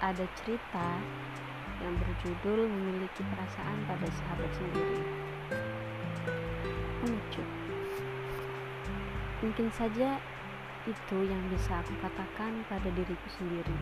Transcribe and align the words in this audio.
ada 0.00 0.24
cerita 0.40 0.88
yang 1.84 1.92
berjudul 2.00 2.64
memiliki 2.64 3.20
perasaan 3.20 3.84
pada 3.84 4.08
sahabat 4.08 4.50
sendiri. 4.56 5.00
Pengecut. 7.04 7.48
Mungkin 9.44 9.68
saja 9.76 10.16
itu 10.88 11.18
yang 11.28 11.42
bisa 11.52 11.84
aku 11.84 11.92
katakan 12.00 12.64
pada 12.72 12.88
diriku 12.96 13.28
sendiri. 13.28 13.76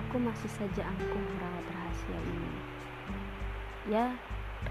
Aku 0.00 0.16
masih 0.16 0.48
saja 0.48 0.88
angkuh 0.88 1.24
merawat 1.36 1.66
rahasia 1.68 2.18
ini. 2.24 2.52
Ya, 3.92 4.16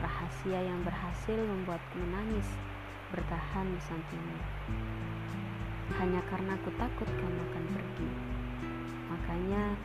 rahasia 0.02 0.58
yang 0.58 0.82
berhasil 0.82 1.38
membuatku 1.38 2.02
menangis 2.02 2.50
bertahan 3.14 3.70
di 3.70 3.82
sampingmu. 3.86 4.42
Hanya 6.02 6.22
karena 6.34 6.58
aku 6.58 6.74
takut 6.82 7.06
kamu 7.06 7.40
akan 7.54 7.64
pergi. 7.78 8.33
Makanya 9.14 9.78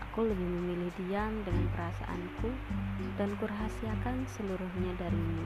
aku 0.00 0.24
lebih 0.24 0.48
memilih 0.48 0.88
diam 0.96 1.44
dengan 1.44 1.68
perasaanku 1.76 2.48
dan 3.20 3.28
kurahasiakan 3.36 4.24
seluruhnya 4.32 4.96
darimu. 4.96 5.44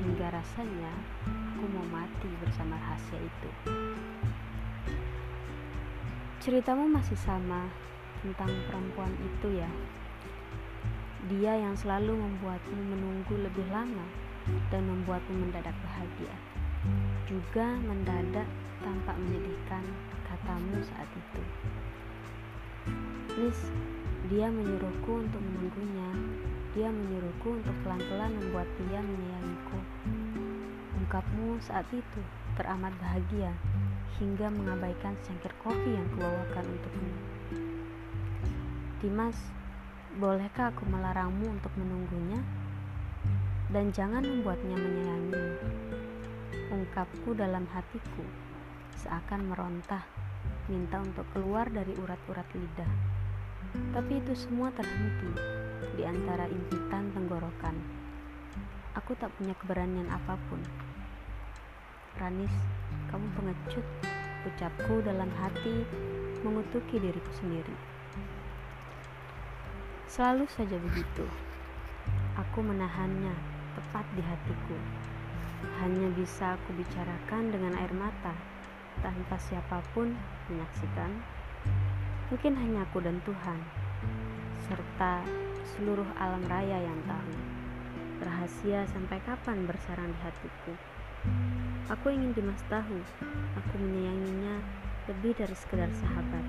Hingga 0.00 0.32
rasanya 0.32 0.92
aku 1.28 1.64
mau 1.76 1.84
mati 1.92 2.30
bersama 2.40 2.80
rahasia 2.80 3.20
itu. 3.20 3.50
Ceritamu 6.40 6.88
masih 6.88 7.20
sama 7.20 7.68
tentang 8.24 8.48
perempuan 8.64 9.12
itu 9.20 9.60
ya. 9.60 9.68
Dia 11.28 11.60
yang 11.60 11.76
selalu 11.76 12.16
membuatmu 12.16 12.80
menunggu 12.96 13.36
lebih 13.36 13.68
lama 13.68 14.08
dan 14.72 14.88
membuatmu 14.88 15.44
mendadak 15.44 15.76
bahagia. 15.84 16.32
Juga 17.28 17.76
mendadak 17.84 18.48
tampak 18.80 19.16
menyedihkan 19.20 19.84
katamu 20.24 20.80
saat 20.80 21.10
itu. 21.12 21.42
Nis, 23.38 23.70
dia 24.26 24.50
menyuruhku 24.50 25.22
untuk 25.22 25.38
menunggunya. 25.38 26.10
Dia 26.74 26.90
menyuruhku 26.90 27.62
untuk 27.62 27.70
pelan-pelan 27.86 28.34
membuat 28.34 28.66
dia 28.82 28.98
menyayangiku. 28.98 29.78
Ungkapmu 30.98 31.62
saat 31.62 31.86
itu 31.94 32.18
teramat 32.58 32.90
bahagia 32.98 33.54
hingga 34.18 34.50
mengabaikan 34.50 35.14
secangkir 35.22 35.54
kopi 35.62 35.86
yang 35.86 36.02
kubawakan 36.18 36.66
untukmu. 36.66 37.12
Dimas, 38.98 39.38
bolehkah 40.18 40.74
aku 40.74 40.82
melarangmu 40.90 41.46
untuk 41.46 41.70
menunggunya? 41.78 42.42
Dan 43.70 43.94
jangan 43.94 44.26
membuatnya 44.26 44.74
menyayangimu. 44.74 45.50
Ungkapku 46.74 47.38
dalam 47.38 47.70
hatiku 47.70 48.26
seakan 48.98 49.46
merontah, 49.46 50.02
minta 50.66 50.98
untuk 50.98 51.22
keluar 51.30 51.70
dari 51.70 51.94
urat-urat 51.94 52.50
lidah. 52.58 53.17
Tapi 53.74 54.20
itu 54.20 54.32
semua 54.32 54.72
terhenti 54.72 55.32
di 55.98 56.02
antara 56.06 56.48
impitan 56.48 57.12
tenggorokan. 57.12 57.76
Aku 58.96 59.12
tak 59.18 59.28
punya 59.36 59.52
keberanian 59.58 60.08
apa 60.08 60.40
pun. 60.48 60.60
Ranis, 62.18 62.54
kamu 63.12 63.26
pengecut, 63.38 63.86
ucapku 64.48 65.04
dalam 65.04 65.30
hati 65.38 65.86
mengutuki 66.42 66.98
diriku 66.98 67.32
sendiri. 67.38 67.76
Selalu 70.08 70.48
saja 70.48 70.80
begitu. 70.80 71.26
Aku 72.40 72.64
menahannya 72.64 73.34
tepat 73.76 74.06
di 74.16 74.22
hatiku. 74.24 74.76
Hanya 75.82 76.08
bisa 76.14 76.56
aku 76.56 76.74
bicarakan 76.78 77.50
dengan 77.52 77.74
air 77.76 77.92
mata 77.92 78.34
tanpa 79.04 79.36
siapa 79.38 79.82
pun 79.94 80.14
menyaksikan. 80.50 81.37
Mungkin 82.28 82.60
hanya 82.60 82.84
aku 82.84 83.00
dan 83.00 83.24
Tuhan 83.24 83.56
serta 84.68 85.24
seluruh 85.64 86.04
alam 86.20 86.44
raya 86.44 86.76
yang 86.76 87.00
tahu. 87.08 87.32
Rahasia 88.20 88.84
sampai 88.92 89.16
kapan 89.24 89.64
bersarang 89.64 90.12
di 90.12 90.20
hatiku. 90.20 90.76
Aku 91.88 92.12
ingin 92.12 92.36
Dimas 92.36 92.60
tahu, 92.68 93.00
aku 93.56 93.74
menyayanginya 93.80 94.60
lebih 95.08 95.40
dari 95.40 95.56
sekedar 95.56 95.88
sahabat. 95.96 96.44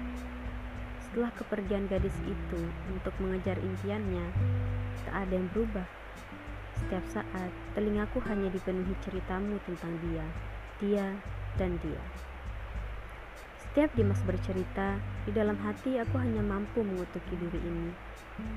Setelah 0.99 1.31
kepergian 1.39 1.87
gadis 1.87 2.15
itu 2.27 2.61
untuk 2.91 3.15
mengejar 3.23 3.55
impiannya, 3.63 4.35
tak 5.07 5.15
ada 5.15 5.31
yang 5.31 5.47
berubah. 5.55 5.87
Setiap 6.75 7.07
saat, 7.07 7.51
telingaku 7.71 8.19
hanya 8.27 8.51
dipenuhi 8.51 8.99
ceritamu 8.99 9.55
tentang 9.63 9.95
dia, 10.03 10.27
dia, 10.83 11.07
dan 11.55 11.79
dia. 11.79 12.03
Setiap 13.69 13.93
Dimas 13.93 14.17
bercerita, 14.25 14.97
di 15.29 15.31
dalam 15.31 15.53
hati 15.61 16.01
aku 16.01 16.17
hanya 16.17 16.41
mampu 16.41 16.81
mengutuki 16.81 17.37
diri 17.37 17.61
ini. 17.61 17.93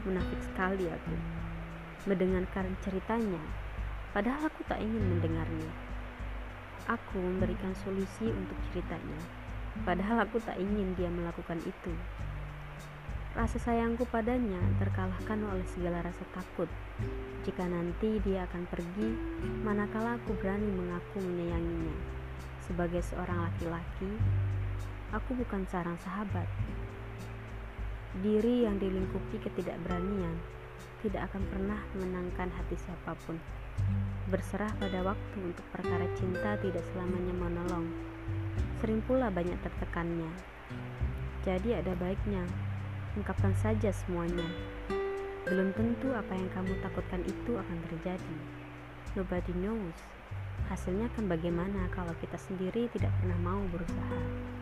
Munafik 0.08 0.40
sekali 0.40 0.88
aku. 0.88 1.12
Mendengarkan 2.08 2.72
ceritanya, 2.80 3.44
padahal 4.16 4.48
aku 4.48 4.64
tak 4.64 4.80
ingin 4.80 5.04
mendengarnya. 5.12 5.68
Aku 6.88 7.20
memberikan 7.20 7.76
solusi 7.84 8.24
untuk 8.24 8.56
ceritanya, 8.72 9.20
padahal 9.84 10.24
aku 10.24 10.40
tak 10.40 10.56
ingin 10.56 10.96
dia 10.96 11.12
melakukan 11.12 11.60
itu. 11.60 11.92
Rasa 13.36 13.60
sayangku 13.60 14.08
padanya 14.08 14.64
terkalahkan 14.80 15.44
oleh 15.44 15.68
segala 15.76 16.00
rasa 16.08 16.24
takut. 16.32 16.72
Jika 17.44 17.68
nanti 17.68 18.16
dia 18.24 18.48
akan 18.48 18.64
pergi, 18.64 19.12
manakala 19.60 20.16
aku 20.16 20.32
berani 20.40 20.72
mengaku 20.72 21.20
menyayanginya. 21.20 21.96
Sebagai 22.64 23.04
seorang 23.04 23.44
laki-laki, 23.44 24.16
aku 25.12 25.36
bukan 25.36 25.68
seorang 25.68 26.00
sahabat. 26.00 26.48
Diri 28.24 28.64
yang 28.64 28.80
dilingkupi 28.80 29.44
ketidakberanian 29.44 30.40
tidak 31.04 31.28
akan 31.28 31.42
pernah 31.52 31.80
menangkan 31.96 32.48
hati 32.48 32.76
siapa 32.80 33.12
pun. 33.28 33.36
Berserah 34.32 34.72
pada 34.80 35.04
waktu 35.04 35.38
untuk 35.44 35.64
perkara 35.68 36.08
cinta 36.16 36.56
tidak 36.64 36.80
selamanya 36.92 37.34
menolong. 37.36 37.86
Sering 38.80 39.04
pula 39.04 39.28
banyak 39.28 39.56
tertekannya. 39.60 40.32
Jadi 41.44 41.76
ada 41.76 41.92
baiknya, 42.00 42.48
ungkapkan 43.12 43.52
saja 43.60 43.92
semuanya. 43.92 44.46
Belum 45.44 45.74
tentu 45.76 46.14
apa 46.16 46.32
yang 46.32 46.48
kamu 46.56 46.72
takutkan 46.80 47.20
itu 47.28 47.58
akan 47.58 47.78
terjadi. 47.90 48.36
Nobody 49.12 49.52
knows. 49.60 49.98
Hasilnya 50.70 51.10
akan 51.12 51.28
bagaimana 51.28 51.90
kalau 51.92 52.14
kita 52.22 52.38
sendiri 52.38 52.88
tidak 52.94 53.12
pernah 53.20 53.36
mau 53.42 53.60
berusaha. 53.68 54.61